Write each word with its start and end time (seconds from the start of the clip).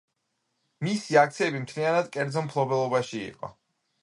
მისი 0.87 1.19
აქციები 1.23 1.61
მთლიანად 1.67 2.11
კერძო 2.17 2.45
მფლობელობაში 2.49 3.23
იყო. 3.31 3.53